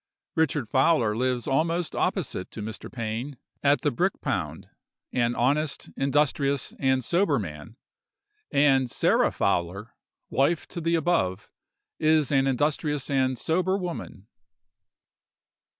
Richard 0.35 0.67
Fowler 0.67 1.15
lives 1.15 1.45
almost 1.45 1.95
opposite 1.95 2.49
to 2.49 2.63
Mr. 2.63 2.91
Pain, 2.91 3.37
at 3.61 3.81
the 3.81 3.91
Brick 3.91 4.19
pound—an 4.19 5.35
honest, 5.35 5.91
industrious, 5.95 6.73
and 6.79 7.03
sober 7.03 7.37
man. 7.37 7.75
And 8.51 8.89
Sarah 8.89 9.31
Fowler, 9.31 9.93
wife 10.31 10.67
to 10.69 10.81
the 10.81 10.95
above, 10.95 11.51
is 11.99 12.31
an 12.31 12.47
industrious 12.47 13.11
and 13.11 13.37
sober 13.37 13.77
woman. 13.77 14.25